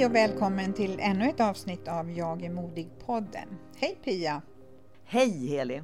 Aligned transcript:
Hej 0.00 0.06
och 0.06 0.14
välkommen 0.14 0.72
till 0.72 1.00
ännu 1.00 1.28
ett 1.28 1.40
avsnitt 1.40 1.88
av 1.88 2.10
Jag 2.10 2.44
är 2.44 2.50
modig-podden. 2.50 3.48
Hej 3.76 3.98
Pia! 4.04 4.42
Hej 5.04 5.46
Heli! 5.46 5.82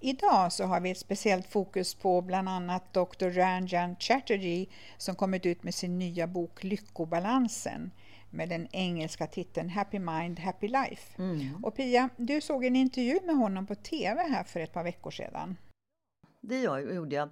Idag 0.00 0.52
så 0.52 0.64
har 0.64 0.80
vi 0.80 0.90
ett 0.90 0.98
speciellt 0.98 1.46
fokus 1.46 1.94
på 1.94 2.22
bland 2.22 2.48
annat 2.48 2.94
Dr. 2.94 3.28
Ranjan 3.30 3.96
Chatterjee 3.96 4.66
som 4.98 5.14
kommit 5.14 5.46
ut 5.46 5.62
med 5.62 5.74
sin 5.74 5.98
nya 5.98 6.26
bok 6.26 6.64
Lyckobalansen 6.64 7.90
med 8.30 8.48
den 8.48 8.68
engelska 8.72 9.26
titeln 9.26 9.68
Happy 9.68 9.98
Mind, 9.98 10.38
Happy 10.38 10.68
Life. 10.68 11.22
Mm. 11.22 11.64
Och 11.64 11.76
Pia, 11.76 12.08
du 12.16 12.40
såg 12.40 12.64
en 12.64 12.76
intervju 12.76 13.18
med 13.24 13.36
honom 13.36 13.66
på 13.66 13.74
TV 13.74 14.22
här 14.22 14.44
för 14.44 14.60
ett 14.60 14.72
par 14.72 14.84
veckor 14.84 15.10
sedan. 15.10 15.56
Det 16.40 16.60
jag, 16.60 16.94
gjorde 16.94 17.16
jag. 17.16 17.28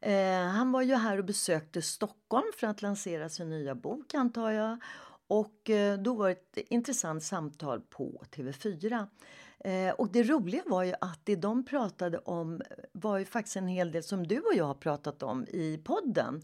Eh, 0.00 0.48
han 0.48 0.72
var 0.72 0.82
ju 0.82 0.94
här 0.94 1.18
och 1.18 1.24
besökte 1.24 1.82
Stockholm 1.82 2.52
för 2.56 2.66
att 2.66 2.82
lansera 2.82 3.28
sin 3.28 3.50
nya 3.50 3.74
bok 3.74 4.14
antar 4.14 4.50
jag. 4.50 4.78
Och 5.28 5.70
eh, 5.70 5.98
då 5.98 6.14
var 6.14 6.28
det 6.28 6.32
ett 6.32 6.66
intressant 6.70 7.22
samtal 7.22 7.80
på 7.80 8.22
TV4. 8.30 9.06
Eh, 9.60 9.90
och 9.90 10.12
det 10.12 10.22
roliga 10.22 10.62
var 10.66 10.82
ju 10.82 10.94
att 11.00 11.20
det 11.24 11.36
de 11.36 11.64
pratade 11.64 12.18
om 12.18 12.62
var 12.92 13.18
ju 13.18 13.24
faktiskt 13.24 13.56
en 13.56 13.68
hel 13.68 13.92
del 13.92 14.02
som 14.02 14.26
du 14.26 14.38
och 14.38 14.54
jag 14.54 14.64
har 14.64 14.74
pratat 14.74 15.22
om 15.22 15.46
i 15.48 15.80
podden. 15.84 16.42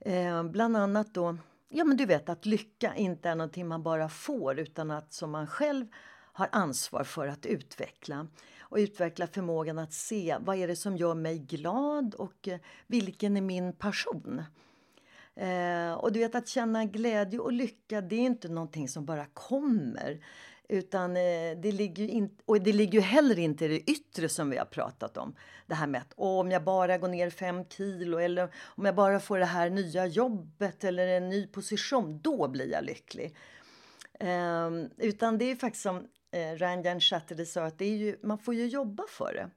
Eh, 0.00 0.42
bland 0.42 0.76
annat 0.76 1.14
då, 1.14 1.36
ja 1.68 1.84
men 1.84 1.96
du 1.96 2.06
vet 2.06 2.28
att 2.28 2.46
lycka 2.46 2.94
inte 2.94 3.28
är 3.28 3.34
någonting 3.34 3.68
man 3.68 3.82
bara 3.82 4.08
får 4.08 4.58
utan 4.58 4.90
att 4.90 5.12
som 5.12 5.30
man 5.30 5.46
själv 5.46 5.86
har 6.32 6.48
ansvar 6.52 7.04
för 7.04 7.26
att 7.26 7.46
utveckla. 7.46 8.26
Och 8.60 8.76
utveckla 8.76 9.26
förmågan 9.26 9.78
att 9.78 9.92
se 9.92 10.36
vad 10.40 10.56
är 10.56 10.68
det 10.68 10.76
som 10.76 10.96
gör 10.96 11.14
mig 11.14 11.38
glad 11.38 12.14
och 12.14 12.48
eh, 12.48 12.58
vilken 12.86 13.36
är 13.36 13.40
min 13.40 13.72
passion. 13.72 14.42
Eh, 15.36 15.92
och 15.92 16.12
du 16.12 16.20
vet 16.20 16.34
att 16.34 16.48
känna 16.48 16.84
glädje 16.84 17.38
och 17.38 17.52
lycka 17.52 18.00
det 18.00 18.16
är 18.16 18.20
inte 18.20 18.48
någonting 18.48 18.88
som 18.88 19.04
bara 19.04 19.26
kommer. 19.26 20.24
Utan 20.68 21.16
eh, 21.16 21.56
det 21.62 21.72
ligger 21.72 22.08
in, 22.08 22.38
och 22.44 22.60
det 22.60 22.72
ligger 22.72 22.92
ju 22.92 23.00
heller 23.00 23.38
inte 23.38 23.64
i 23.64 23.68
det 23.68 23.90
yttre 23.90 24.28
som 24.28 24.50
vi 24.50 24.56
har 24.56 24.64
pratat 24.64 25.16
om. 25.16 25.34
Det 25.66 25.74
här 25.74 25.86
med 25.86 26.00
att 26.00 26.12
åh, 26.16 26.40
om 26.40 26.50
jag 26.50 26.64
bara 26.64 26.98
går 26.98 27.08
ner 27.08 27.30
fem 27.30 27.64
kilo 27.64 28.18
eller 28.18 28.50
om 28.64 28.84
jag 28.84 28.94
bara 28.94 29.20
får 29.20 29.38
det 29.38 29.44
här 29.44 29.70
nya 29.70 30.06
jobbet 30.06 30.84
eller 30.84 31.06
en 31.06 31.28
ny 31.28 31.46
position, 31.46 32.20
då 32.22 32.48
blir 32.48 32.72
jag 32.72 32.84
lycklig. 32.84 33.36
Eh, 34.20 34.70
utan 34.96 35.38
det 35.38 35.50
är 35.50 35.56
faktiskt 35.56 35.82
som 35.82 36.06
eh, 36.30 36.56
Ranjan 36.56 37.00
Chatterjee 37.00 37.46
sa, 37.46 37.64
att 37.64 37.78
det 37.78 37.84
är 37.84 37.96
ju, 37.96 38.16
man 38.22 38.38
får 38.38 38.54
ju 38.54 38.66
jobba 38.66 39.04
för 39.08 39.34
det. 39.34 39.50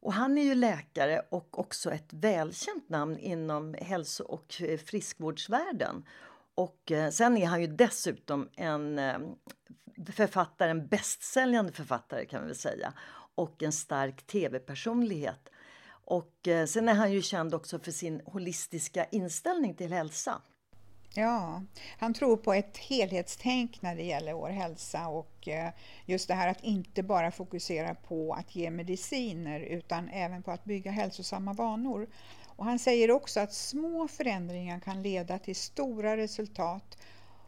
Och 0.00 0.12
han 0.12 0.38
är 0.38 0.42
ju 0.42 0.54
läkare 0.54 1.22
och 1.28 1.58
också 1.58 1.90
ett 1.90 2.12
välkänt 2.12 2.88
namn 2.88 3.18
inom 3.18 3.74
hälso 3.74 4.24
och 4.24 4.62
eh, 4.62 4.78
friskvårdsvärlden. 4.78 6.04
Och 6.54 6.92
eh, 6.92 7.10
sen 7.10 7.36
är 7.36 7.46
han 7.46 7.60
ju 7.60 7.66
dessutom 7.66 8.48
en 8.56 8.98
eh, 8.98 9.18
författare, 10.12 10.70
en 10.70 10.86
bästsäljande 10.86 11.72
författare 11.72 12.26
kan 12.26 12.40
vi 12.40 12.46
väl 12.46 12.56
säga. 12.56 12.92
Och 13.34 13.62
en 13.62 13.72
stark 13.72 14.26
tv-personlighet. 14.26 15.48
Och 16.04 16.48
sen 16.68 16.88
är 16.88 16.94
han 16.94 17.12
ju 17.12 17.22
känd 17.22 17.54
också 17.54 17.78
för 17.78 17.90
sin 17.90 18.22
holistiska 18.24 19.04
inställning 19.04 19.74
till 19.74 19.92
hälsa. 19.92 20.42
Ja, 21.14 21.62
han 21.98 22.14
tror 22.14 22.36
på 22.36 22.52
ett 22.52 22.76
helhetstänk 22.78 23.82
när 23.82 23.96
det 23.96 24.02
gäller 24.02 24.32
vår 24.32 24.48
hälsa 24.48 25.08
och 25.08 25.48
eh, 25.48 25.70
just 26.06 26.28
det 26.28 26.34
här 26.34 26.48
att 26.48 26.64
inte 26.64 27.02
bara 27.02 27.30
fokusera 27.30 27.94
på 27.94 28.32
att 28.32 28.56
ge 28.56 28.70
mediciner 28.70 29.60
utan 29.60 30.08
även 30.08 30.42
på 30.42 30.50
att 30.50 30.64
bygga 30.64 30.90
hälsosamma 30.90 31.52
vanor. 31.52 32.06
Och 32.56 32.64
han 32.64 32.78
säger 32.78 33.10
också 33.10 33.40
att 33.40 33.52
små 33.54 34.08
förändringar 34.08 34.80
kan 34.80 35.02
leda 35.02 35.38
till 35.38 35.56
stora 35.56 36.16
resultat. 36.16 36.98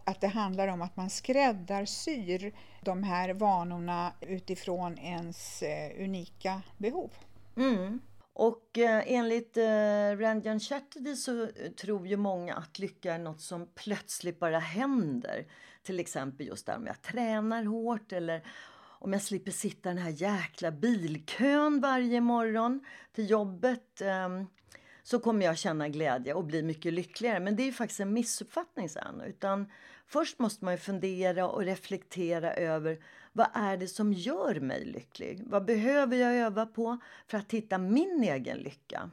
Att 0.05 0.21
det 0.21 0.29
handlar 0.29 0.69
om 0.69 0.83
att 0.83 0.97
man 0.97 1.11
skräddarsyr 1.11 2.53
de 2.81 3.03
här 3.03 3.35
vanorna 3.35 4.13
utifrån 4.21 4.99
ens 4.99 5.63
eh, 5.63 6.05
unika 6.05 6.63
behov. 6.79 7.11
Mm. 7.57 8.01
Och 8.35 8.79
eh, 8.79 9.03
enligt 9.07 9.57
eh, 9.57 10.17
Ranjan 10.19 10.61
Chatterjee 10.61 11.17
så 11.17 11.43
eh, 11.43 11.71
tror 11.81 12.07
ju 12.07 12.17
många 12.17 12.55
att 12.55 12.79
lycka 12.79 13.15
är 13.15 13.19
något 13.19 13.41
som 13.41 13.69
plötsligt 13.75 14.41
bara 14.41 14.59
händer. 14.59 15.47
Till 15.83 16.01
exempel 16.01 16.47
just 16.47 16.67
där 16.67 16.77
om 16.77 16.87
jag 16.87 17.03
tränar 17.03 17.65
hårt 17.65 18.13
eller 18.13 18.43
om 18.99 19.13
jag 19.13 19.23
slipper 19.23 19.51
sitta 19.51 19.91
i 19.91 19.95
den 19.95 20.03
här 20.03 20.11
jäkla 20.11 20.71
bilkön 20.71 21.81
varje 21.81 22.21
morgon 22.21 22.85
till 23.13 23.31
jobbet. 23.31 24.01
Eh, 24.01 24.29
så 25.03 25.19
kommer 25.19 25.47
jag 25.47 25.59
känna 25.59 25.89
glädje 25.89 26.35
och 26.35 26.45
bli 26.45 26.63
mycket 26.63 26.93
lyckligare. 26.93 27.41
Men 27.41 27.57
det 27.57 27.63
är 27.63 27.67
ju 27.67 27.73
faktiskt 27.73 28.01
en 28.01 28.13
missuppfattning 28.13 28.89
sen. 28.89 29.21
Utan 29.21 29.71
först 30.07 30.39
måste 30.39 30.65
man 30.65 30.75
ju 30.75 30.79
fundera 30.79 31.49
och 31.49 31.65
reflektera 31.65 32.55
över 32.55 32.99
vad 33.33 33.47
är 33.55 33.77
det 33.77 33.89
som 33.89 34.13
gör 34.13 34.61
mig 34.61 34.85
lycklig? 34.85 35.43
Vad 35.47 35.65
behöver 35.65 36.17
jag 36.17 36.35
öva 36.35 36.67
på 36.67 36.99
för 37.27 37.39
att 37.39 37.53
hitta 37.53 37.79
min 37.79 38.23
egen 38.23 38.59
lycka? 38.59 39.11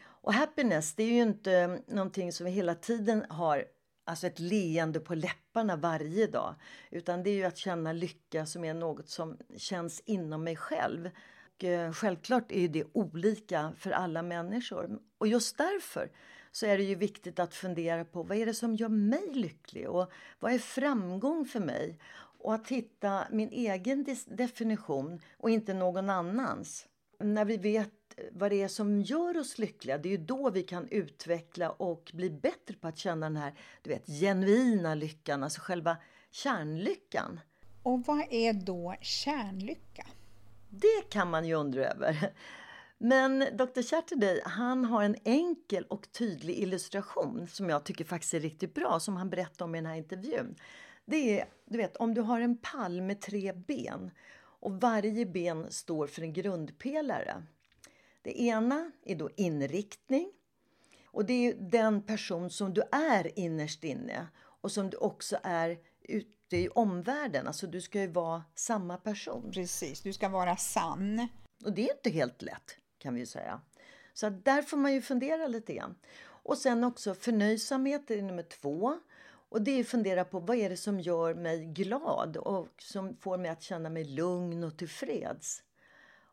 Och 0.00 0.34
happiness, 0.34 0.94
det 0.94 1.02
är 1.02 1.12
ju 1.12 1.22
inte 1.22 1.80
någonting 1.86 2.32
som 2.32 2.46
vi 2.46 2.52
hela 2.52 2.74
tiden 2.74 3.24
har 3.28 3.64
alltså 4.04 4.26
ett 4.26 4.38
leende 4.38 5.00
på 5.00 5.14
läpparna 5.14 5.76
varje 5.76 6.26
dag. 6.26 6.54
Utan 6.90 7.22
det 7.22 7.30
är 7.30 7.34
ju 7.34 7.44
att 7.44 7.56
känna 7.56 7.92
lycka 7.92 8.46
som 8.46 8.64
är 8.64 8.74
något 8.74 9.08
som 9.08 9.38
känns 9.56 10.00
inom 10.00 10.44
mig 10.44 10.56
själv. 10.56 11.10
Och 11.56 11.64
eh, 11.64 11.92
självklart 11.92 12.52
är 12.52 12.68
det 12.68 12.84
olika 12.92 13.72
för 13.78 13.90
alla 13.90 14.22
människor. 14.22 14.98
Och 15.18 15.26
just 15.26 15.58
därför 15.58 16.10
så 16.52 16.66
är 16.66 16.78
det 16.78 16.84
ju 16.84 16.94
viktigt 16.94 17.38
att 17.38 17.54
fundera 17.54 18.04
på 18.04 18.22
vad 18.22 18.38
är 18.38 18.46
det 18.46 18.54
som 18.54 18.74
gör 18.74 18.88
mig 18.88 19.30
lycklig 19.32 19.88
och 19.88 20.12
vad 20.40 20.52
är 20.52 20.58
framgång 20.58 21.44
för 21.44 21.60
mig? 21.60 21.98
Och 22.38 22.54
att 22.54 22.68
hitta 22.68 23.26
min 23.30 23.50
egen 23.50 24.06
definition 24.26 25.20
och 25.36 25.50
inte 25.50 25.74
någon 25.74 26.10
annans. 26.10 26.86
När 27.18 27.44
vi 27.44 27.56
vet 27.56 27.90
vad 28.32 28.50
det 28.50 28.62
är 28.62 28.68
som 28.68 29.00
gör 29.00 29.38
oss 29.38 29.58
lyckliga, 29.58 29.98
det 29.98 30.08
är 30.08 30.10
ju 30.10 30.24
då 30.24 30.50
vi 30.50 30.62
kan 30.62 30.88
utveckla 30.88 31.70
och 31.70 32.10
bli 32.14 32.30
bättre 32.30 32.74
på 32.74 32.88
att 32.88 32.98
känna 32.98 33.26
den 33.26 33.36
här 33.36 33.54
du 33.82 33.90
vet, 33.90 34.06
genuina 34.06 34.94
lyckan, 34.94 35.42
alltså 35.42 35.60
själva 35.60 35.96
kärnlyckan. 36.30 37.40
Och 37.82 38.06
vad 38.06 38.24
är 38.30 38.52
då 38.52 38.94
kärnlycka? 39.00 40.06
Det 40.68 41.10
kan 41.10 41.30
man 41.30 41.46
ju 41.46 41.54
undra 41.54 41.86
över. 41.86 42.32
Men 42.98 43.38
Dr. 43.38 43.82
Chatterjee, 43.82 44.42
han 44.44 44.84
har 44.84 45.02
en 45.02 45.16
enkel 45.24 45.84
och 45.84 46.12
tydlig 46.12 46.58
illustration 46.58 47.48
som 47.48 47.68
jag 47.68 47.84
tycker 47.84 48.04
faktiskt 48.04 48.34
är 48.34 48.40
riktigt 48.40 48.74
bra, 48.74 49.00
som 49.00 49.16
han 49.16 49.30
berättade 49.30 49.64
om 49.64 49.74
i 49.74 49.78
den 49.78 49.86
här 49.86 49.96
intervjun. 49.96 50.56
Det 51.10 51.40
är, 51.40 51.48
du 51.64 51.78
vet, 51.78 51.96
om 51.96 52.14
du 52.14 52.20
har 52.20 52.40
en 52.40 52.56
pall 52.56 53.02
med 53.02 53.20
tre 53.20 53.52
ben 53.52 54.10
och 54.38 54.80
varje 54.80 55.26
ben 55.26 55.72
står 55.72 56.06
för 56.06 56.22
en 56.22 56.32
grundpelare. 56.32 57.42
Det 58.22 58.42
ena 58.42 58.92
är 59.04 59.14
då 59.14 59.30
inriktning. 59.36 60.32
Och 61.06 61.24
det 61.24 61.32
är 61.32 61.54
den 61.54 62.02
person 62.02 62.50
som 62.50 62.74
du 62.74 62.82
är 62.92 63.38
innerst 63.38 63.84
inne 63.84 64.26
och 64.38 64.72
som 64.72 64.90
du 64.90 64.96
också 64.96 65.38
är 65.42 65.78
ute 66.02 66.56
i 66.56 66.68
omvärlden. 66.68 67.46
Alltså 67.46 67.66
du 67.66 67.80
ska 67.80 68.00
ju 68.00 68.06
vara 68.06 68.44
samma 68.54 68.96
person. 68.96 69.50
Precis, 69.52 70.00
du 70.00 70.12
ska 70.12 70.28
vara 70.28 70.56
sann. 70.56 71.28
Och 71.64 71.72
det 71.72 71.88
är 71.88 71.94
inte 71.94 72.10
helt 72.10 72.42
lätt 72.42 72.76
kan 72.98 73.14
vi 73.14 73.26
säga. 73.26 73.60
Så 74.14 74.30
där 74.30 74.62
får 74.62 74.76
man 74.76 74.92
ju 74.92 75.02
fundera 75.02 75.46
lite 75.46 75.74
grann. 75.74 75.94
Och 76.20 76.58
sen 76.58 76.84
också 76.84 77.14
förnöjsamhet 77.14 78.10
är 78.10 78.22
nummer 78.22 78.42
två. 78.42 78.98
Och 79.48 79.62
det 79.62 79.70
är 79.70 79.80
att 79.80 79.88
fundera 79.88 80.24
på 80.24 80.40
vad 80.40 80.56
är 80.56 80.70
det 80.70 80.76
som 80.76 81.00
gör 81.00 81.34
mig 81.34 81.64
glad 81.64 82.36
och 82.36 82.68
som 82.78 83.16
får 83.16 83.38
mig 83.38 83.50
att 83.50 83.62
känna 83.62 83.90
mig 83.90 84.04
lugn 84.04 84.64
och 84.64 84.76
tillfreds. 84.76 85.62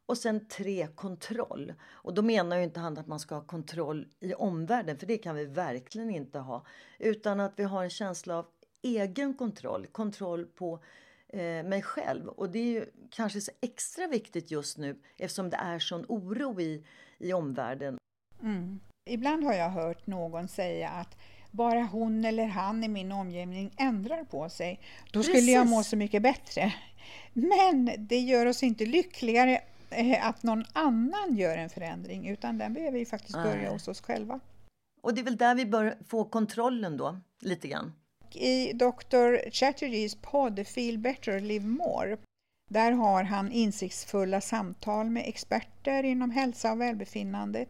Och 0.05 0.17
sen 0.17 0.47
tre, 0.47 0.87
kontroll. 0.95 1.73
Och 1.83 2.13
då 2.13 2.21
menar 2.21 2.57
ju 2.57 2.63
inte 2.63 2.79
han 2.79 2.97
att 2.97 3.07
man 3.07 3.19
ska 3.19 3.35
ha 3.35 3.41
kontroll 3.41 4.07
i 4.19 4.33
omvärlden, 4.33 4.97
för 4.97 5.07
det 5.07 5.17
kan 5.17 5.35
vi 5.35 5.45
verkligen 5.45 6.09
inte 6.09 6.39
ha. 6.39 6.65
Utan 6.99 7.39
att 7.39 7.53
vi 7.55 7.63
har 7.63 7.83
en 7.83 7.89
känsla 7.89 8.35
av 8.35 8.45
egen 8.81 9.33
kontroll, 9.33 9.87
kontroll 9.87 10.45
på 10.45 10.79
eh, 11.27 11.63
mig 11.63 11.81
själv. 11.81 12.27
Och 12.27 12.49
det 12.49 12.59
är 12.59 12.71
ju 12.71 12.85
kanske 13.09 13.41
så 13.41 13.51
extra 13.61 14.07
viktigt 14.07 14.51
just 14.51 14.77
nu 14.77 14.99
eftersom 15.17 15.49
det 15.49 15.57
är 15.57 15.79
sån 15.79 16.05
oro 16.07 16.61
i, 16.61 16.85
i 17.17 17.33
omvärlden. 17.33 17.97
Mm. 18.41 18.79
Ibland 19.09 19.43
har 19.43 19.53
jag 19.53 19.69
hört 19.69 20.07
någon 20.07 20.47
säga 20.47 20.89
att 20.89 21.17
bara 21.55 21.83
hon 21.83 22.25
eller 22.25 22.45
han 22.45 22.83
i 22.83 22.87
min 22.87 23.11
omgivning 23.11 23.71
ändrar 23.77 24.23
på 24.23 24.49
sig, 24.49 24.79
då 25.11 25.23
skulle 25.23 25.37
Precis. 25.37 25.53
jag 25.53 25.67
må 25.67 25.83
så 25.83 25.95
mycket 25.95 26.21
bättre. 26.21 26.73
Men 27.33 27.91
det 27.97 28.19
gör 28.19 28.45
oss 28.45 28.63
inte 28.63 28.85
lyckligare 28.85 29.61
eh, 29.89 30.27
att 30.27 30.43
någon 30.43 30.65
annan 30.73 31.35
gör 31.35 31.57
en 31.57 31.69
förändring, 31.69 32.27
utan 32.27 32.57
den 32.57 32.73
behöver 32.73 32.99
ju 32.99 33.05
faktiskt 33.05 33.43
börja 33.43 33.55
Nej. 33.55 33.71
hos 33.71 33.87
oss 33.87 34.01
själva. 34.01 34.39
Och 35.01 35.13
det 35.13 35.21
är 35.21 35.25
väl 35.25 35.37
där 35.37 35.55
vi 35.55 35.65
bör 35.65 35.97
få 36.07 36.23
kontrollen 36.25 36.97
då, 36.97 37.17
lite 37.41 37.67
grann. 37.67 37.93
I 38.33 38.73
Dr. 38.73 39.49
Chatterjees 39.51 40.15
podd 40.15 40.67
Feel 40.67 40.97
Better, 40.97 41.39
Live 41.39 41.65
More 41.65 42.17
där 42.69 42.91
har 42.91 43.23
han 43.23 43.51
insiktsfulla 43.51 44.41
samtal 44.41 45.09
med 45.09 45.23
experter 45.27 46.03
inom 46.03 46.31
hälsa 46.31 46.71
och 46.71 46.81
välbefinnande. 46.81 47.65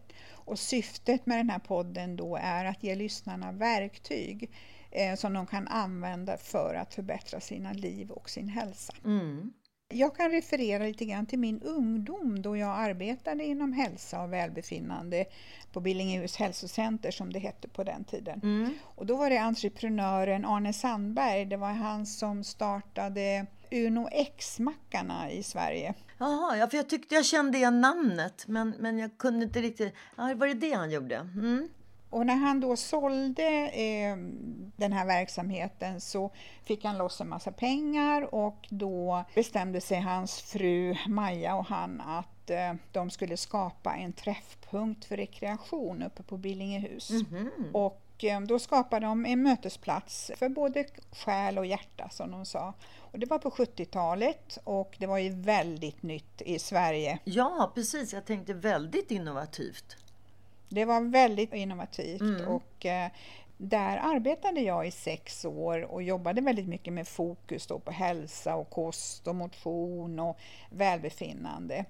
Och 0.46 0.58
syftet 0.58 1.26
med 1.26 1.38
den 1.38 1.50
här 1.50 1.58
podden 1.58 2.16
då 2.16 2.36
är 2.36 2.64
att 2.64 2.82
ge 2.82 2.94
lyssnarna 2.94 3.52
verktyg 3.52 4.50
eh, 4.90 5.14
som 5.14 5.32
de 5.32 5.46
kan 5.46 5.68
använda 5.68 6.36
för 6.36 6.74
att 6.74 6.94
förbättra 6.94 7.40
sina 7.40 7.72
liv 7.72 8.10
och 8.10 8.30
sin 8.30 8.48
hälsa. 8.48 8.92
Mm. 9.04 9.52
Jag 9.88 10.16
kan 10.16 10.30
referera 10.30 10.84
lite 10.84 11.04
grann 11.04 11.26
till 11.26 11.38
min 11.38 11.62
ungdom 11.62 12.42
då 12.42 12.56
jag 12.56 12.78
arbetade 12.78 13.44
inom 13.44 13.72
hälsa 13.72 14.22
och 14.22 14.32
välbefinnande 14.32 15.24
på 15.72 15.80
Billingehus 15.80 16.36
hälsocenter 16.36 17.10
som 17.10 17.32
det 17.32 17.38
hette 17.38 17.68
på 17.68 17.84
den 17.84 18.04
tiden. 18.04 18.40
Mm. 18.42 18.78
Och 18.82 19.06
då 19.06 19.16
var 19.16 19.30
det 19.30 19.38
entreprenören 19.38 20.44
Arne 20.44 20.72
Sandberg, 20.72 21.44
det 21.44 21.56
var 21.56 21.72
han 21.72 22.06
som 22.06 22.44
startade 22.44 23.46
Uno 23.70 24.08
X-mackarna 24.12 25.30
i 25.30 25.42
Sverige. 25.42 25.94
Jaha, 26.18 26.56
ja, 26.56 26.66
för 26.66 26.76
jag 26.76 26.88
tyckte 26.88 27.14
jag 27.14 27.24
kände 27.24 27.58
igen 27.58 27.80
namnet 27.80 28.44
men, 28.48 28.74
men 28.78 28.98
jag 28.98 29.18
kunde 29.18 29.44
inte 29.44 29.62
riktigt... 29.62 29.94
Ja, 30.16 30.34
var 30.34 30.46
det 30.46 30.54
det 30.54 30.72
han 30.72 30.90
gjorde? 30.90 31.16
Mm. 31.16 31.68
Och 32.10 32.26
när 32.26 32.34
han 32.34 32.60
då 32.60 32.76
sålde 32.76 33.68
eh, 33.68 34.16
den 34.76 34.92
här 34.92 35.06
verksamheten 35.06 36.00
så 36.00 36.30
fick 36.64 36.84
han 36.84 36.98
loss 36.98 37.20
en 37.20 37.28
massa 37.28 37.52
pengar 37.52 38.34
och 38.34 38.66
då 38.70 39.24
bestämde 39.34 39.80
sig 39.80 40.00
hans 40.00 40.40
fru 40.40 40.96
Maja 41.08 41.54
och 41.54 41.66
han 41.66 42.00
att 42.00 42.50
eh, 42.50 42.74
de 42.92 43.10
skulle 43.10 43.36
skapa 43.36 43.94
en 43.94 44.12
träffpunkt 44.12 45.04
för 45.04 45.16
rekreation 45.16 46.02
uppe 46.02 46.22
på 46.22 46.36
Billingehus. 46.36 47.10
Mm 47.10 47.24
-hmm. 47.24 47.72
Och 47.72 48.05
eh, 48.24 48.40
då 48.40 48.58
skapade 48.58 49.06
de 49.06 49.26
en 49.26 49.42
mötesplats 49.42 50.30
för 50.36 50.48
både 50.48 50.84
själ 51.12 51.58
och 51.58 51.66
hjärta 51.66 52.08
som 52.08 52.30
de 52.30 52.46
sa. 52.46 52.74
Och 52.98 53.18
det 53.18 53.26
var 53.26 53.38
på 53.38 53.50
70-talet 53.50 54.58
och 54.64 54.96
det 54.98 55.06
var 55.06 55.18
ju 55.18 55.30
väldigt 55.30 56.02
nytt 56.02 56.42
i 56.42 56.58
Sverige. 56.58 57.18
Ja, 57.24 57.72
precis. 57.74 58.12
Jag 58.12 58.24
tänkte 58.24 58.54
väldigt 58.54 59.10
innovativt. 59.10 59.96
Det 60.68 60.84
var 60.84 61.00
väldigt 61.00 61.54
innovativt 61.54 62.20
mm. 62.20 62.48
och 62.48 62.86
eh, 62.86 63.10
där 63.56 63.96
arbetade 63.96 64.60
jag 64.60 64.86
i 64.86 64.90
sex 64.90 65.44
år 65.44 65.82
och 65.82 66.02
jobbade 66.02 66.40
väldigt 66.40 66.68
mycket 66.68 66.92
med 66.92 67.08
fokus 67.08 67.66
på 67.66 67.90
hälsa 67.90 68.54
och 68.54 68.70
kost 68.70 69.26
och 69.26 69.34
motion 69.34 70.18
och 70.18 70.38
välbefinnande. 70.70 71.84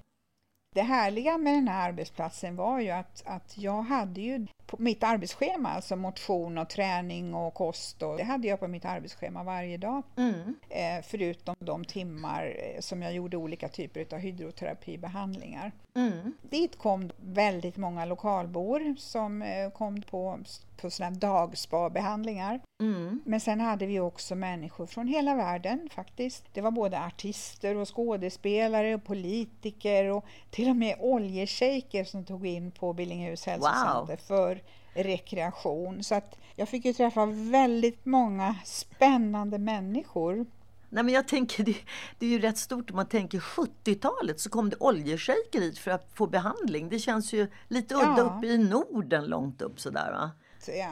Det 0.75 0.83
härliga 0.83 1.39
med 1.39 1.55
den 1.55 1.69
här 1.69 1.89
arbetsplatsen 1.89 2.57
var 2.57 2.81
ju 2.81 2.91
att, 2.91 3.23
att 3.27 3.59
jag 3.59 3.83
hade 3.83 4.21
ju 4.21 4.47
på 4.67 4.77
mitt 4.79 5.05
arbetsschema, 5.05 5.69
alltså 5.69 5.97
motion 5.97 6.59
och 6.59 6.69
träning 6.69 7.35
och 7.35 7.55
kost, 7.55 8.03
och 8.03 8.17
det 8.17 8.25
hade 8.25 8.49
jag 8.49 8.61
på 8.61 8.69
mitt 8.69 8.85
arbetsschema 8.85 9.43
varje 9.43 9.77
dag. 9.77 10.03
Mm. 10.17 10.55
Eh, 10.69 11.05
förutom 11.05 11.55
de 11.59 11.85
timmar 11.85 12.57
eh, 12.59 12.81
som 12.81 13.03
jag 13.03 13.13
gjorde 13.13 13.37
olika 13.37 13.69
typer 13.69 14.07
av 14.15 14.19
hydroterapibehandlingar. 14.19 15.73
Mm. 15.95 16.33
Dit 16.43 16.79
kom 16.79 17.11
väldigt 17.17 17.77
många 17.77 18.05
lokalbor 18.05 18.95
som 18.99 19.43
eh, 19.43 19.71
kom 19.71 20.03
på, 20.03 20.39
på 20.77 20.91
sådana 20.91 21.17
dagspa-behandlingar. 21.17 22.61
Mm. 22.81 23.21
Men 23.25 23.41
sen 23.41 23.61
hade 23.61 23.87
vi 23.87 24.01
också 24.01 24.35
människor 24.35 24.87
från 24.87 25.09
hela 25.09 25.35
världen 25.35 25.89
faktiskt. 25.93 26.45
Det 26.53 26.61
var 26.61 26.71
både 26.71 27.05
artister 27.05 27.77
och 27.77 27.97
skådespelare 27.97 28.95
och 28.95 29.05
politiker 29.05 30.05
och 30.05 30.25
till 30.51 30.69
och 30.69 30.77
med 30.77 30.97
oljeshejker 31.01 32.05
som 32.05 32.25
tog 32.25 32.47
in 32.47 32.71
på 32.71 32.93
Billingehus 32.93 33.47
hälsocenter 33.47 34.19
wow. 34.29 34.56
För 34.93 35.03
rekreation. 35.03 36.03
Så 36.03 36.15
att 36.15 36.39
jag 36.55 36.69
fick 36.69 36.85
ju 36.85 36.93
träffa 36.93 37.27
väldigt 37.27 38.07
många 38.07 38.57
spännande 38.65 39.59
människor. 39.59 40.47
Nej, 40.89 41.05
men 41.05 41.15
jag 41.15 41.29
tänker, 41.29 41.65
det, 41.65 41.77
det 42.19 42.27
är 42.27 42.31
ju 42.31 42.39
rätt 42.39 42.59
stort 42.59 42.91
om 42.91 42.97
man 42.97 43.09
tänker 43.09 43.39
70-talet 43.39 44.41
så 44.41 44.51
kom 44.51 44.71
det 44.71 44.77
oljeshejker 44.77 45.61
hit 45.61 45.79
för 45.79 45.91
att 45.91 46.11
få 46.15 46.27
behandling. 46.27 46.89
Det 46.89 46.99
känns 46.99 47.33
ju 47.33 47.47
lite 47.69 47.95
udda 47.95 48.15
ja. 48.17 48.23
uppe 48.23 48.47
i 48.47 48.59
Norden 48.59 49.25
långt 49.25 49.63
upp 49.63 49.81
sådär 49.81 50.13
va? 50.13 50.31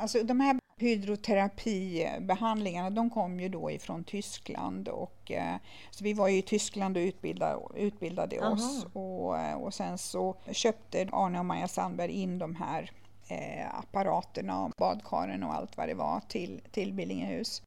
Alltså, 0.00 0.22
de 0.22 0.40
här 0.40 0.58
hydroterapibehandlingarna 0.76 2.90
de 2.90 3.10
kom 3.10 3.40
ju 3.40 3.48
då 3.48 3.70
ifrån 3.70 4.04
Tyskland 4.04 4.88
och 4.88 5.32
eh, 5.32 5.56
så 5.90 6.04
vi 6.04 6.12
var 6.12 6.28
ju 6.28 6.38
i 6.38 6.42
Tyskland 6.42 6.96
och 6.96 7.00
utbildade, 7.00 7.60
utbildade 7.76 8.40
oss 8.40 8.86
och, 8.92 9.38
eh, 9.38 9.54
och 9.54 9.74
sen 9.74 9.98
så 9.98 10.36
köpte 10.52 11.08
Arne 11.12 11.38
och 11.38 11.44
Maja 11.44 11.68
Sandberg 11.68 12.12
in 12.12 12.38
de 12.38 12.56
här 12.56 12.90
eh, 13.28 13.78
apparaterna 13.78 14.64
och 14.64 14.72
badkaren 14.78 15.42
och 15.42 15.54
allt 15.54 15.76
vad 15.76 15.88
det 15.88 15.94
var 15.94 16.20
till, 16.20 16.60
till 16.70 16.92
Billingehus. 16.92 17.62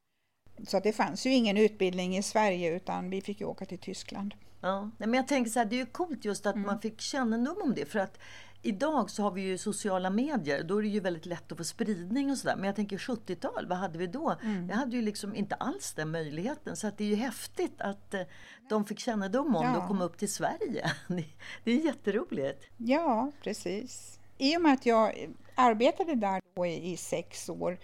Så 0.67 0.79
det 0.79 0.93
fanns 0.93 1.25
ju 1.25 1.33
ingen 1.33 1.57
utbildning 1.57 2.17
i 2.17 2.23
Sverige 2.23 2.75
utan 2.75 3.09
vi 3.09 3.21
fick 3.21 3.41
ju 3.41 3.45
åka 3.45 3.65
till 3.65 3.79
Tyskland. 3.79 4.33
Ja, 4.61 4.89
men 4.97 5.13
jag 5.13 5.27
tänker 5.27 5.51
så 5.51 5.59
här, 5.59 5.65
det 5.65 5.75
är 5.75 5.77
ju 5.77 5.85
coolt 5.85 6.25
just 6.25 6.45
att 6.45 6.55
mm. 6.55 6.67
man 6.67 6.81
fick 6.81 7.01
kännedom 7.01 7.57
om 7.63 7.73
det 7.75 7.85
för 7.85 7.99
att 7.99 8.19
Idag 8.61 9.09
så 9.09 9.23
har 9.23 9.31
vi 9.31 9.41
ju 9.41 9.57
sociala 9.57 10.09
medier, 10.09 10.63
då 10.63 10.77
är 10.77 10.81
det 10.81 10.87
ju 10.87 10.99
väldigt 10.99 11.25
lätt 11.25 11.51
att 11.51 11.57
få 11.57 11.63
spridning 11.63 12.31
och 12.31 12.37
sådär. 12.37 12.55
Men 12.55 12.65
jag 12.65 12.75
tänker 12.75 12.97
70-tal, 12.97 13.67
vad 13.67 13.77
hade 13.77 13.97
vi 13.97 14.07
då? 14.07 14.35
Mm. 14.43 14.67
Vi 14.67 14.73
hade 14.73 14.95
ju 14.95 15.01
liksom 15.01 15.35
inte 15.35 15.55
alls 15.55 15.93
den 15.93 16.11
möjligheten. 16.11 16.75
Så 16.75 16.87
att 16.87 16.97
det 16.97 17.03
är 17.03 17.07
ju 17.07 17.15
häftigt 17.15 17.81
att 17.81 18.13
eh, 18.13 18.21
de 18.69 18.85
fick 18.85 18.99
kännedom 18.99 19.55
om 19.55 19.65
ja. 19.65 19.71
det 19.71 19.77
och 19.77 19.87
kom 19.87 20.01
upp 20.01 20.17
till 20.17 20.33
Sverige. 20.33 20.91
Det 21.63 21.71
är 21.71 21.85
jätteroligt. 21.85 22.63
Ja, 22.77 23.31
precis. 23.43 24.19
I 24.37 24.57
och 24.57 24.61
med 24.61 24.73
att 24.73 24.85
jag 24.85 25.29
arbetade 25.55 26.15
där 26.15 26.41
då 26.55 26.65
i, 26.65 26.91
i 26.91 26.97
sex 26.97 27.49
år, 27.49 27.77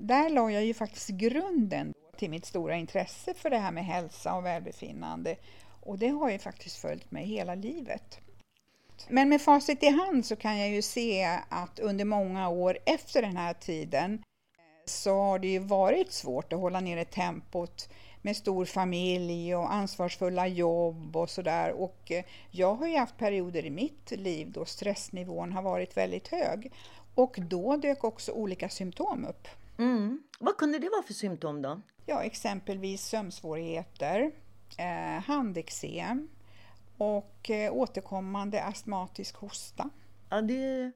där 0.00 0.30
la 0.30 0.50
jag 0.50 0.64
ju 0.64 0.74
faktiskt 0.74 1.08
grunden 1.08 1.94
till 2.16 2.30
mitt 2.30 2.46
stora 2.46 2.76
intresse 2.76 3.34
för 3.34 3.50
det 3.50 3.58
här 3.58 3.72
med 3.72 3.84
hälsa 3.84 4.34
och 4.34 4.44
välbefinnande. 4.44 5.36
Och 5.80 5.98
det 5.98 6.08
har 6.08 6.30
ju 6.30 6.38
faktiskt 6.38 6.76
följt 6.76 7.10
mig 7.10 7.26
hela 7.26 7.54
livet. 7.54 8.20
Men 9.08 9.28
med 9.28 9.42
facit 9.42 9.82
i 9.82 9.88
hand 9.88 10.26
så 10.26 10.36
kan 10.36 10.58
jag 10.58 10.70
ju 10.70 10.82
se 10.82 11.38
att 11.48 11.78
under 11.78 12.04
många 12.04 12.48
år 12.48 12.78
efter 12.86 13.22
den 13.22 13.36
här 13.36 13.54
tiden 13.54 14.14
eh, 14.14 14.20
så 14.84 15.20
har 15.20 15.38
det 15.38 15.48
ju 15.48 15.58
varit 15.58 16.12
svårt 16.12 16.52
att 16.52 16.60
hålla 16.60 16.80
nere 16.80 17.04
tempot 17.04 17.88
med 18.26 18.36
stor 18.36 18.64
familj 18.64 19.54
och 19.54 19.72
ansvarsfulla 19.72 20.46
jobb 20.46 21.16
och 21.16 21.30
sådär. 21.30 21.72
Och 21.72 22.10
eh, 22.10 22.24
jag 22.50 22.74
har 22.74 22.86
ju 22.86 22.96
haft 22.96 23.16
perioder 23.18 23.66
i 23.66 23.70
mitt 23.70 24.10
liv 24.10 24.52
då 24.52 24.64
stressnivån 24.64 25.52
har 25.52 25.62
varit 25.62 25.96
väldigt 25.96 26.28
hög. 26.28 26.72
Och 27.14 27.36
då 27.38 27.76
dök 27.76 28.04
också 28.04 28.32
olika 28.32 28.68
symptom 28.68 29.24
upp. 29.24 29.48
Mm. 29.78 30.22
Vad 30.40 30.56
kunde 30.56 30.78
det 30.78 30.88
vara 30.88 31.02
för 31.02 31.14
symptom 31.14 31.62
då? 31.62 31.80
Ja, 32.06 32.22
exempelvis 32.22 33.04
sömnsvårigheter, 33.04 34.32
eh, 34.78 35.22
handeksem, 35.24 36.28
och 36.98 37.50
eh, 37.50 37.72
återkommande 37.72 38.62
astmatisk 38.62 39.36
hosta. 39.36 39.90
Ja, 40.30 40.42
det, 40.42 40.92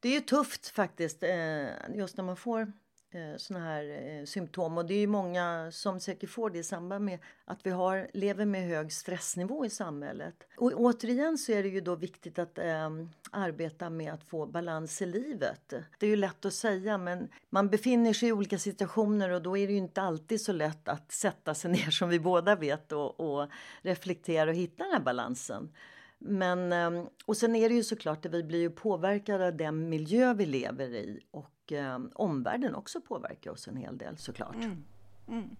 det 0.00 0.08
är 0.08 0.12
ju 0.12 0.20
tufft 0.20 0.68
faktiskt, 0.68 1.22
eh, 1.22 1.96
just 1.96 2.16
när 2.16 2.22
man 2.22 2.36
får 2.36 2.72
Eh, 3.12 3.36
såna 3.36 3.60
här 3.60 4.18
eh, 4.18 4.24
symptom. 4.24 4.78
Och 4.78 4.86
det 4.86 4.94
är 4.94 4.98
ju 4.98 5.06
många 5.06 5.70
som 5.72 6.00
säkert 6.00 6.30
får 6.30 6.50
det 6.50 6.58
i 6.58 6.62
samband 6.62 7.04
med 7.04 7.18
att 7.44 7.66
vi 7.66 7.70
har, 7.70 8.10
lever 8.12 8.44
med 8.44 8.68
hög 8.68 8.92
stressnivå 8.92 9.64
i 9.64 9.70
samhället. 9.70 10.34
Och 10.56 10.72
återigen 10.72 11.38
så 11.38 11.52
är 11.52 11.62
det 11.62 11.68
ju 11.68 11.80
då 11.80 11.94
viktigt 11.94 12.38
att 12.38 12.58
eh, 12.58 12.90
arbeta 13.30 13.90
med 13.90 14.12
att 14.12 14.24
få 14.24 14.46
balans 14.46 15.02
i 15.02 15.06
livet. 15.06 15.72
Det 15.98 16.06
är 16.06 16.10
ju 16.10 16.16
lätt 16.16 16.44
att 16.44 16.54
säga 16.54 16.98
men 16.98 17.28
man 17.48 17.68
befinner 17.68 18.12
sig 18.12 18.28
i 18.28 18.32
olika 18.32 18.58
situationer 18.58 19.30
och 19.30 19.42
då 19.42 19.56
är 19.56 19.66
det 19.66 19.72
ju 19.72 19.78
inte 19.78 20.02
alltid 20.02 20.40
så 20.40 20.52
lätt 20.52 20.88
att 20.88 21.12
sätta 21.12 21.54
sig 21.54 21.70
ner 21.70 21.90
som 21.90 22.08
vi 22.08 22.20
båda 22.20 22.56
vet 22.56 22.92
och, 22.92 23.20
och 23.20 23.48
reflektera 23.82 24.50
och 24.50 24.56
hitta 24.56 24.84
den 24.84 24.92
här 24.92 25.00
balansen. 25.00 25.72
Men, 26.18 26.72
ehm, 26.72 27.06
och 27.26 27.36
sen 27.36 27.56
är 27.56 27.68
det 27.68 27.74
ju 27.74 27.84
såklart 27.84 28.26
att 28.26 28.34
vi 28.34 28.42
blir 28.42 28.58
ju 28.58 28.70
påverkade 28.70 29.46
av 29.46 29.56
den 29.56 29.88
miljö 29.88 30.34
vi 30.34 30.46
lever 30.46 30.88
i 30.88 31.20
och 31.30 31.50
eh, 31.72 31.98
omvärlden 32.14 32.74
också 32.74 33.00
påverkar 33.00 33.50
oss 33.50 33.68
en 33.68 33.76
hel 33.76 33.98
del 33.98 34.16
såklart. 34.16 34.54
Mm. 34.54 34.84
Mm. 35.28 35.56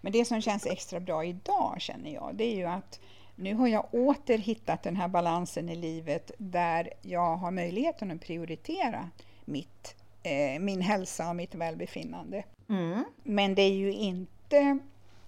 Men 0.00 0.12
det 0.12 0.24
som 0.24 0.40
känns 0.40 0.66
extra 0.66 1.00
bra 1.00 1.24
idag 1.24 1.76
känner 1.78 2.10
jag, 2.10 2.34
det 2.34 2.44
är 2.44 2.56
ju 2.56 2.64
att 2.64 3.00
nu 3.36 3.54
har 3.54 3.68
jag 3.68 3.94
åter 3.94 4.38
hittat 4.38 4.82
den 4.82 4.96
här 4.96 5.08
balansen 5.08 5.68
i 5.68 5.76
livet 5.76 6.30
där 6.38 6.92
jag 7.02 7.36
har 7.36 7.50
möjligheten 7.50 8.10
att 8.10 8.20
prioritera 8.20 9.10
mitt, 9.44 9.94
eh, 10.22 10.60
min 10.60 10.80
hälsa 10.80 11.28
och 11.28 11.36
mitt 11.36 11.54
välbefinnande. 11.54 12.44
Mm. 12.68 13.04
Men 13.22 13.54
det 13.54 13.62
är 13.62 13.74
ju 13.74 13.92
inte 13.92 14.78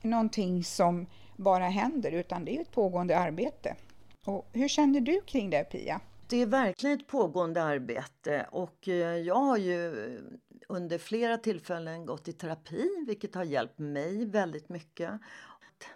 någonting 0.03 0.65
som 0.65 1.07
bara 1.37 1.69
händer 1.69 2.13
utan 2.13 2.45
det 2.45 2.57
är 2.57 2.61
ett 2.61 2.73
pågående 2.73 3.19
arbete. 3.19 3.77
Och 4.27 4.49
hur 4.53 4.69
känner 4.69 5.01
du 5.01 5.21
kring 5.21 5.51
det 5.51 5.65
Pia? 5.65 6.01
Det 6.31 6.43
är 6.43 6.47
verkligen 6.47 6.99
ett 6.99 7.07
pågående 7.07 7.63
arbete 7.63 8.47
och 8.51 8.89
eh, 8.89 9.17
jag 9.17 9.35
har 9.35 9.57
ju 9.57 9.95
under 10.69 10.99
flera 10.99 11.39
tillfällen 11.39 12.07
gått 12.07 12.29
i 12.29 12.33
terapi 12.33 13.05
vilket 13.07 13.35
har 13.35 13.45
hjälpt 13.45 13.79
mig 13.79 14.27
väldigt 14.27 14.69
mycket. 14.69 15.11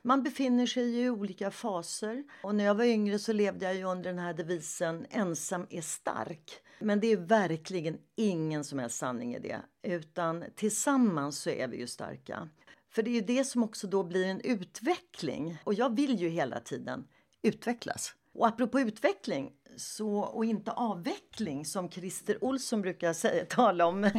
Man 0.02 0.22
befinner 0.22 0.66
sig 0.66 1.00
i 1.00 1.10
olika 1.10 1.50
faser 1.50 2.24
och 2.42 2.54
när 2.54 2.64
jag 2.64 2.74
var 2.74 2.84
yngre 2.84 3.18
så 3.18 3.32
levde 3.32 3.64
jag 3.64 3.74
ju 3.74 3.84
under 3.84 4.10
den 4.10 4.18
här 4.18 4.34
devisen 4.34 5.06
ensam 5.10 5.66
är 5.70 5.80
stark. 5.80 6.50
Men 6.80 7.00
det 7.00 7.12
är 7.12 7.16
verkligen 7.16 7.98
ingen 8.16 8.64
som 8.64 8.78
helst 8.78 8.98
sanning 8.98 9.34
i 9.34 9.38
det 9.38 9.60
utan 9.82 10.44
tillsammans 10.54 11.38
så 11.38 11.50
är 11.50 11.68
vi 11.68 11.76
ju 11.76 11.86
starka. 11.86 12.48
För 12.90 13.02
det 13.02 13.10
är 13.10 13.14
ju 13.14 13.20
det 13.20 13.44
som 13.44 13.62
också 13.62 13.86
då 13.86 14.02
blir 14.02 14.26
en 14.26 14.40
utveckling 14.40 15.58
och 15.64 15.74
jag 15.74 15.96
vill 15.96 16.20
ju 16.20 16.28
hela 16.28 16.60
tiden 16.60 17.04
utvecklas. 17.42 18.14
Och 18.32 18.46
apropå 18.46 18.80
utveckling 18.80 19.52
så, 19.76 20.18
och 20.18 20.44
inte 20.44 20.72
avveckling 20.72 21.64
som 21.64 21.90
Christer 21.90 22.44
Olsson 22.44 22.82
brukar 22.82 23.12
säga, 23.12 23.44
tala 23.48 23.86
om. 23.86 24.10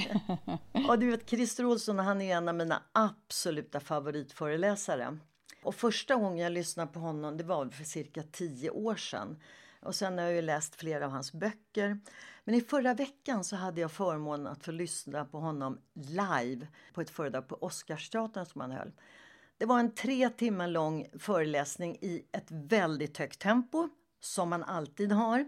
och 0.90 1.00
du 1.00 1.12
vet, 1.12 1.30
Christer 1.30 1.66
Olsson 1.66 2.00
han 2.00 2.22
är 2.22 2.36
en 2.38 2.48
av 2.48 2.56
mina 2.56 2.84
absoluta 2.92 3.80
favoritföreläsare. 3.80 5.18
Och 5.64 5.76
första 5.76 6.16
gången 6.16 6.38
jag 6.38 6.52
lyssnade 6.52 6.92
på 6.92 7.00
honom 7.00 7.38
det 7.38 7.44
var 7.44 7.70
för 7.70 7.84
cirka 7.84 8.24
tio 8.24 8.70
år 8.70 8.96
sedan. 8.96 9.40
Och 9.80 9.96
sen 9.96 10.18
har 10.18 10.26
jag 10.26 10.44
läst 10.44 10.76
flera 10.76 11.06
av 11.06 11.12
hans 11.12 11.34
böcker. 11.34 12.00
Men 12.44 12.56
i 12.56 12.62
förra 12.62 12.94
veckan 12.94 13.44
så 13.44 13.56
hade 13.56 13.82
jag 13.82 13.92
förmånen 13.92 14.48
att 14.48 14.66
få 14.66 14.72
lyssna 14.72 15.26
på 15.26 15.38
honom 15.40 15.80
live 15.94 16.68
på 16.94 17.02
ett 17.02 17.10
föredrag 17.10 17.48
på 17.48 17.58
Oscarsteatern 17.62 18.46
som 18.46 18.62
han 18.62 18.72
höll. 18.72 18.92
Det 19.58 19.66
var 19.66 19.80
en 19.80 19.96
tre 19.96 20.30
timmar 20.30 20.68
lång 20.68 21.08
föreläsning 21.20 21.98
i 22.02 22.26
ett 22.32 22.48
väldigt 22.50 23.18
högt 23.18 23.40
tempo 23.40 23.90
som 24.24 24.50
man 24.50 24.64
alltid 24.64 25.12
har. 25.12 25.46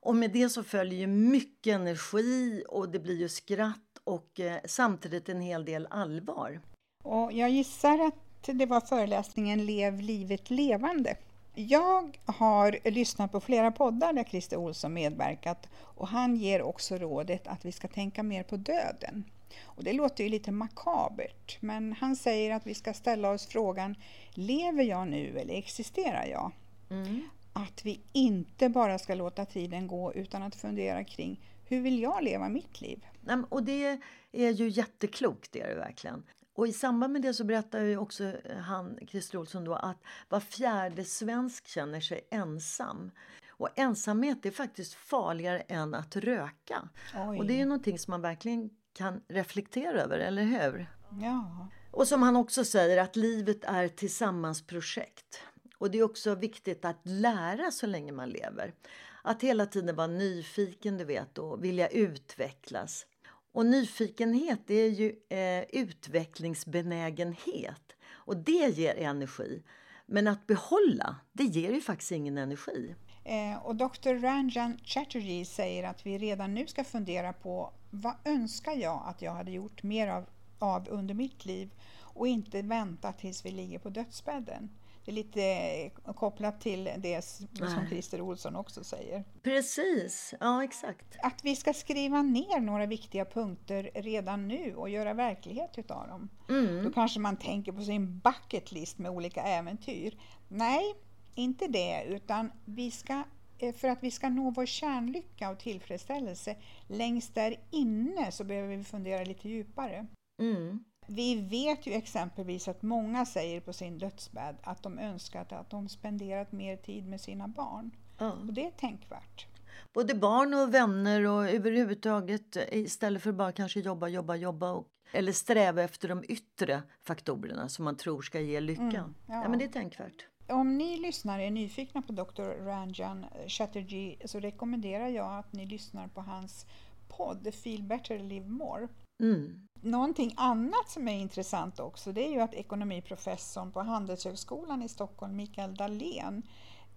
Och 0.00 0.16
med 0.16 0.30
det 0.30 0.48
så 0.48 0.62
följer 0.62 0.98
ju 0.98 1.06
mycket 1.06 1.74
energi 1.74 2.64
och 2.68 2.88
det 2.88 2.98
blir 2.98 3.16
ju 3.16 3.28
skratt 3.28 3.98
och 4.04 4.40
eh, 4.40 4.58
samtidigt 4.64 5.28
en 5.28 5.40
hel 5.40 5.64
del 5.64 5.86
allvar. 5.90 6.60
Och 7.02 7.32
jag 7.32 7.50
gissar 7.50 7.98
att 7.98 8.14
det 8.46 8.66
var 8.66 8.80
föreläsningen 8.80 9.66
Lev 9.66 10.00
livet 10.00 10.50
levande. 10.50 11.16
Jag 11.54 12.18
har 12.24 12.90
lyssnat 12.90 13.32
på 13.32 13.40
flera 13.40 13.70
poddar 13.70 14.12
där 14.12 14.24
Christer 14.24 14.56
Olsson 14.56 14.94
medverkat 14.94 15.68
och 15.76 16.08
han 16.08 16.36
ger 16.36 16.62
också 16.62 16.96
rådet 16.96 17.46
att 17.46 17.64
vi 17.64 17.72
ska 17.72 17.88
tänka 17.88 18.22
mer 18.22 18.42
på 18.42 18.56
döden. 18.56 19.24
Och 19.64 19.84
det 19.84 19.92
låter 19.92 20.24
ju 20.24 20.30
lite 20.30 20.52
makabert, 20.52 21.58
men 21.60 21.92
han 21.92 22.16
säger 22.16 22.54
att 22.54 22.66
vi 22.66 22.74
ska 22.74 22.94
ställa 22.94 23.30
oss 23.30 23.46
frågan 23.46 23.94
Lever 24.30 24.84
jag 24.84 25.08
nu 25.08 25.38
eller 25.38 25.54
existerar 25.54 26.26
jag? 26.26 26.52
Mm 26.90 27.22
att 27.58 27.84
vi 27.84 28.00
inte 28.12 28.68
bara 28.68 28.98
ska 28.98 29.14
låta 29.14 29.44
tiden 29.44 29.86
gå 29.86 30.14
utan 30.14 30.42
att 30.42 30.54
fundera 30.54 31.04
kring 31.04 31.40
hur 31.64 31.80
vill 31.80 32.02
jag 32.02 32.22
leva 32.22 32.48
mitt 32.48 32.80
liv? 32.80 33.06
Och 33.48 33.62
det 33.62 34.00
är 34.32 34.50
ju 34.50 34.68
jätteklokt, 34.68 35.52
det 35.52 35.60
är 35.60 35.68
det 35.68 35.74
verkligen. 35.74 36.22
Och 36.54 36.68
i 36.68 36.72
samband 36.72 37.12
med 37.12 37.22
det 37.22 37.34
så 37.34 37.44
berättar 37.44 37.80
ju 37.80 37.96
också 37.96 38.24
eh, 38.24 38.56
han, 38.58 38.98
Christer 39.06 39.38
Olsson, 39.38 39.64
då, 39.64 39.74
att 39.74 39.98
var 40.28 40.40
fjärde 40.40 41.04
svensk 41.04 41.68
känner 41.68 42.00
sig 42.00 42.28
ensam. 42.30 43.10
Och 43.48 43.68
ensamhet 43.76 44.46
är 44.46 44.50
faktiskt 44.50 44.94
farligare 44.94 45.60
än 45.60 45.94
att 45.94 46.16
röka. 46.16 46.88
Oj. 47.28 47.38
Och 47.38 47.46
det 47.46 47.60
är 47.60 47.66
någonting 47.66 47.98
som 47.98 48.10
man 48.10 48.22
verkligen 48.22 48.70
kan 48.92 49.20
reflektera 49.28 50.02
över, 50.02 50.18
eller 50.18 50.42
hur? 50.42 50.86
Ja. 51.22 51.68
Och 51.90 52.08
som 52.08 52.22
han 52.22 52.36
också 52.36 52.64
säger 52.64 52.98
att 52.98 53.16
livet 53.16 53.64
är 53.64 53.88
tillsammansprojekt. 53.88 55.40
Och 55.78 55.90
det 55.90 55.98
är 55.98 56.02
också 56.02 56.34
viktigt 56.34 56.84
att 56.84 57.00
lära 57.02 57.70
så 57.70 57.86
länge 57.86 58.12
man 58.12 58.30
lever. 58.30 58.74
Att 59.22 59.42
hela 59.42 59.66
tiden 59.66 59.96
vara 59.96 60.06
nyfiken, 60.06 60.98
du 60.98 61.04
vet, 61.04 61.38
och 61.38 61.64
vilja 61.64 61.88
utvecklas. 61.88 63.06
Och 63.52 63.66
nyfikenhet 63.66 64.60
det 64.66 64.74
är 64.74 64.90
ju 64.90 65.14
eh, 65.28 65.82
utvecklingsbenägenhet. 65.82 67.82
Och 68.10 68.36
det 68.36 68.78
ger 68.78 68.94
energi. 68.94 69.62
Men 70.06 70.28
att 70.28 70.46
behålla, 70.46 71.16
det 71.32 71.44
ger 71.44 71.72
ju 71.72 71.80
faktiskt 71.80 72.12
ingen 72.12 72.38
energi. 72.38 72.94
Eh, 73.24 73.66
och 73.66 73.76
Dr. 73.76 74.22
Ranjan 74.22 74.78
Chatterjee 74.84 75.44
säger 75.44 75.84
att 75.84 76.06
vi 76.06 76.18
redan 76.18 76.54
nu 76.54 76.66
ska 76.66 76.84
fundera 76.84 77.32
på 77.32 77.72
vad 77.90 78.14
önskar 78.24 78.72
jag 78.72 79.02
att 79.06 79.22
jag 79.22 79.32
hade 79.32 79.50
gjort 79.50 79.82
mer 79.82 80.08
av, 80.08 80.26
av 80.58 80.88
under 80.88 81.14
mitt 81.14 81.44
liv 81.44 81.70
och 82.00 82.28
inte 82.28 82.62
vänta 82.62 83.12
tills 83.12 83.44
vi 83.44 83.50
ligger 83.50 83.78
på 83.78 83.90
dödsbädden. 83.90 84.70
Det 85.08 85.12
är 85.12 85.14
lite 85.14 85.90
kopplat 86.14 86.60
till 86.60 86.90
det 86.98 87.22
som 87.22 87.86
Christer 87.88 88.20
Olsson 88.20 88.56
också 88.56 88.84
säger. 88.84 89.24
Precis, 89.42 90.34
ja 90.40 90.64
exakt. 90.64 91.16
Att 91.22 91.44
vi 91.44 91.56
ska 91.56 91.72
skriva 91.72 92.22
ner 92.22 92.60
några 92.60 92.86
viktiga 92.86 93.24
punkter 93.24 93.90
redan 93.94 94.48
nu 94.48 94.74
och 94.74 94.88
göra 94.88 95.14
verklighet 95.14 95.78
utav 95.78 96.08
dem. 96.08 96.28
Mm. 96.48 96.84
Då 96.84 96.90
kanske 96.92 97.20
man 97.20 97.36
tänker 97.36 97.72
på 97.72 97.82
sin 97.82 98.18
bucket 98.18 98.72
list 98.72 98.98
med 98.98 99.10
olika 99.10 99.42
äventyr. 99.42 100.18
Nej, 100.48 100.94
inte 101.34 101.66
det, 101.66 102.04
utan 102.08 102.52
vi 102.64 102.90
ska 102.90 103.22
eh, 103.58 103.74
för 103.74 103.88
att 103.88 104.02
vi 104.02 104.10
ska 104.10 104.28
nå 104.28 104.50
vår 104.50 104.66
kärnlycka 104.66 105.50
och 105.50 105.58
tillfredsställelse 105.58 106.56
längst 106.86 107.34
där 107.34 107.56
inne 107.70 108.32
så 108.32 108.44
behöver 108.44 108.76
vi 108.76 108.84
fundera 108.84 109.24
lite 109.24 109.48
djupare. 109.48 110.06
Mm. 110.40 110.84
Vi 111.10 111.34
vet 111.34 111.86
ju 111.86 111.92
exempelvis 111.92 112.68
att 112.68 112.82
många 112.82 113.26
säger 113.26 113.60
på 113.60 113.72
sin 113.72 113.98
dödsbädd 113.98 114.56
att 114.62 114.82
de 114.82 114.98
önskat 114.98 115.52
att 115.52 115.70
de 115.70 115.88
spenderat 115.88 116.52
mer 116.52 116.76
tid 116.76 117.08
med 117.08 117.20
sina 117.20 117.48
barn. 117.48 117.90
Mm. 118.20 118.48
Och 118.48 118.54
det 118.54 118.66
är 118.66 118.70
tänkvärt. 118.70 119.46
Både 119.94 120.14
barn 120.14 120.54
och 120.54 120.74
vänner 120.74 121.26
och 121.26 121.48
överhuvudtaget 121.48 122.56
istället 122.72 123.22
för 123.22 123.32
bara 123.32 123.52
kanske 123.52 123.80
jobba, 123.80 124.08
jobba, 124.08 124.36
jobba 124.36 124.72
och, 124.72 124.86
eller 125.12 125.32
sträva 125.32 125.82
efter 125.82 126.08
de 126.08 126.24
yttre 126.28 126.82
faktorerna 127.02 127.68
som 127.68 127.84
man 127.84 127.96
tror 127.96 128.22
ska 128.22 128.40
ge 128.40 128.60
lycka. 128.60 128.82
Mm, 128.82 128.94
ja. 129.26 129.34
ja. 129.42 129.48
men 129.48 129.58
det 129.58 129.64
är 129.64 129.68
tänkvärt. 129.68 130.26
Om 130.48 130.78
ni 130.78 130.96
lyssnare 130.96 131.44
är 131.44 131.50
nyfikna 131.50 132.02
på 132.02 132.12
Dr. 132.12 132.42
Ranjan 132.42 133.26
Chatterjee 133.46 134.16
så 134.24 134.40
rekommenderar 134.40 135.08
jag 135.08 135.38
att 135.38 135.52
ni 135.52 135.66
lyssnar 135.66 136.08
på 136.08 136.20
hans 136.20 136.66
podd 137.08 137.54
Feel 137.54 137.82
Better 137.82 138.18
Live 138.18 138.48
More. 138.48 138.88
Mm. 139.20 139.68
Någonting 139.80 140.34
annat 140.36 140.88
som 140.88 141.08
är 141.08 141.18
intressant 141.18 141.80
också 141.80 142.12
det 142.12 142.26
är 142.26 142.30
ju 142.30 142.40
att 142.40 142.54
ekonomiprofessorn 142.54 143.72
på 143.72 143.80
Handelshögskolan 143.80 144.82
i 144.82 144.88
Stockholm, 144.88 145.36
Mikael 145.36 145.74
Dahlén, 145.74 146.42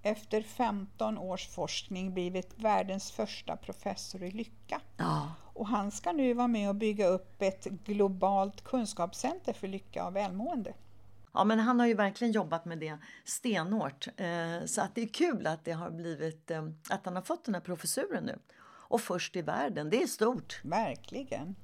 efter 0.01 0.41
15 0.41 1.17
års 1.17 1.47
forskning 1.47 2.13
blivit 2.13 2.53
världens 2.55 3.11
första 3.11 3.57
professor 3.57 4.23
i 4.23 4.31
lycka. 4.31 4.81
Ja. 4.97 5.31
Och 5.53 5.67
han 5.67 5.91
ska 5.91 6.11
nu 6.11 6.33
vara 6.33 6.47
med 6.47 6.69
och 6.69 6.75
bygga 6.75 7.07
upp 7.07 7.41
ett 7.41 7.65
globalt 7.65 8.63
kunskapscenter 8.63 9.53
för 9.53 9.67
lycka 9.67 10.07
och 10.07 10.15
välmående. 10.15 10.73
Ja, 11.33 11.43
men 11.43 11.59
han 11.59 11.79
har 11.79 11.87
ju 11.87 11.93
verkligen 11.93 12.31
jobbat 12.31 12.65
med 12.65 12.79
det 12.79 12.97
stenhårt. 13.25 14.07
Eh, 14.17 14.65
så 14.65 14.81
att 14.81 14.95
det 14.95 15.01
är 15.01 15.07
kul 15.07 15.47
att 15.47 15.65
det 15.65 15.71
har 15.71 15.91
blivit, 15.91 16.51
eh, 16.51 16.63
att 16.89 17.05
han 17.05 17.15
har 17.15 17.23
fått 17.23 17.45
den 17.45 17.53
här 17.53 17.61
professuren 17.61 18.23
nu. 18.23 18.39
Och 18.63 19.01
först 19.01 19.35
i 19.35 19.41
världen, 19.41 19.89
det 19.89 20.03
är 20.03 20.07
stort. 20.07 20.61
Verkligen. 20.63 21.55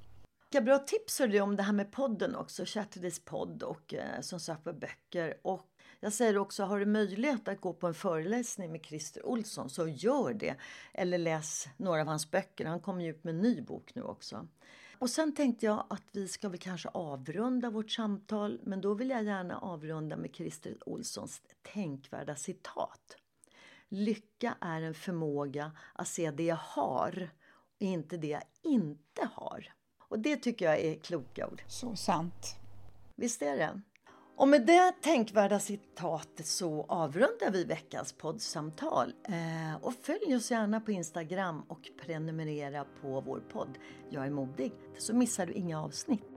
Vilka 0.50 0.62
bra 0.66 0.80
tips 0.80 1.20
har 1.20 1.27
du 1.27 1.42
om 1.42 1.56
det 1.56 1.63
här 1.63 1.74
med 1.74 1.92
podden 1.92 2.36
också, 2.36 2.66
Chatterdays 2.66 3.20
podd 3.20 3.63
och 3.63 3.94
eh, 3.94 4.22
som 4.22 4.39
sagt 4.39 4.63
böcker. 4.63 5.38
Och 5.42 5.70
Jag 6.00 6.13
säger 6.13 6.38
också, 6.38 6.63
har 6.63 6.80
du 6.80 6.86
möjlighet 6.86 7.48
att 7.48 7.62
gå 7.62 7.74
på 7.74 7.88
en 7.88 7.94
föreläsning 7.94 8.72
med 8.72 8.86
Christer 8.86 9.25
Olsson 9.25 9.70
så 9.70 9.88
gör 9.88 10.34
det. 10.34 10.56
Eller 10.94 11.18
läs 11.18 11.68
några 11.77 12.01
av 12.01 12.08
hans 12.08 12.32
böcker. 12.32 12.66
Han 12.66 12.80
kommer 12.80 13.04
ju 13.04 13.10
ut 13.10 13.24
med 13.24 13.36
en 13.36 13.42
ny 13.42 13.62
bok 13.62 13.96
nu 13.96 14.01
också. 14.01 14.48
Och 14.98 15.10
sen 15.10 15.36
tänkte 15.36 15.66
jag 15.66 15.86
att 15.89 16.04
vi 16.12 16.27
ska 16.27 16.50
väl 16.50 16.60
kanske 16.60 16.89
avrunda 16.89 17.70
vårt 17.70 17.92
samtal. 17.92 18.60
Men 18.63 18.82
då 18.82 18.94
vill 18.94 19.10
jag 19.10 19.24
gärna 19.24 19.58
avrunda 19.58 20.18
med 20.18 20.36
Christer 20.36 20.77
Olssons 20.86 21.42
tänkvärda 21.74 22.36
citat. 22.36 23.18
Lycka 23.89 24.58
är 24.62 24.82
en 24.82 24.94
förmåga 24.94 25.72
att 25.94 26.08
se 26.08 26.32
det 26.32 26.44
jag 26.44 26.60
har 26.62 27.30
och 27.75 27.82
inte 27.82 28.18
det 28.18 28.27
jag 28.27 28.44
inte 28.63 29.30
har. 29.34 29.76
Och 30.10 30.20
det 30.20 30.38
tycker 30.38 30.66
jag 30.66 30.80
är 30.80 30.96
kloka 30.96 31.48
ord. 31.48 31.62
Så 31.68 31.96
sant. 31.96 32.56
Visst 33.16 33.42
är 33.42 33.58
det? 33.58 33.82
Och 34.38 34.48
med 34.48 34.66
det 34.66 35.02
tänkvärda 35.02 35.60
citatet 35.60 36.46
så 36.46 36.86
avrundar 36.90 37.52
vi 37.52 37.64
veckans 37.64 38.14
poddsamtal. 38.14 39.14
Eh, 39.24 39.76
och 39.82 39.94
följ 39.94 40.36
oss 40.36 40.52
gärna 40.52 40.82
på 40.82 40.92
Instagram 40.92 41.62
och 41.68 41.90
prenumerera 42.06 42.86
på 43.02 43.22
vår 43.22 43.40
podd 43.40 43.78
Jag 44.10 44.26
är 44.26 44.30
modig, 44.30 44.74
så 44.98 45.16
missar 45.16 45.46
du 45.46 45.54
inga 45.54 45.82
avsnitt. 45.84 46.37